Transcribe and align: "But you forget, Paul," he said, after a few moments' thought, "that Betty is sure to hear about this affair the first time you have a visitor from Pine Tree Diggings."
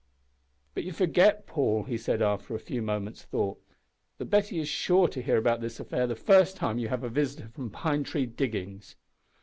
"But 0.73 0.83
you 0.83 0.93
forget, 0.93 1.45
Paul," 1.45 1.83
he 1.83 1.95
said, 1.95 2.23
after 2.23 2.55
a 2.55 2.59
few 2.59 2.81
moments' 2.81 3.21
thought, 3.21 3.61
"that 4.17 4.31
Betty 4.31 4.57
is 4.57 4.67
sure 4.67 5.07
to 5.07 5.21
hear 5.21 5.37
about 5.37 5.61
this 5.61 5.79
affair 5.79 6.07
the 6.07 6.15
first 6.15 6.57
time 6.57 6.79
you 6.79 6.87
have 6.89 7.03
a 7.03 7.07
visitor 7.09 7.49
from 7.49 7.69
Pine 7.69 8.03
Tree 8.03 8.25
Diggings." 8.25 8.95